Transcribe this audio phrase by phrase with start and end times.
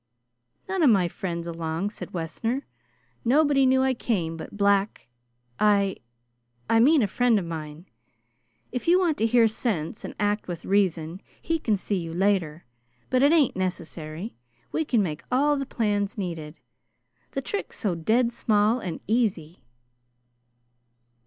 [0.67, 2.65] "None of my friends along," said Wessner.
[3.23, 5.07] "Nobody knew I came but Black,
[5.59, 5.97] I
[6.67, 7.85] I mean a friend of mine.
[8.71, 12.65] If you want to hear sense and act with reason, he can see you later,
[13.11, 14.35] but it ain't necessary.
[14.71, 16.57] We can make all the plans needed.
[17.33, 19.61] The trick's so dead small and easy."